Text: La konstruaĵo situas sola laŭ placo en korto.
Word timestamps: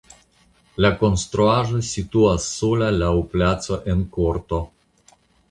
La 0.85 0.89
konstruaĵo 1.01 1.81
situas 1.89 2.47
sola 2.55 2.89
laŭ 3.01 3.11
placo 3.35 3.79
en 3.95 4.03
korto. 4.19 4.63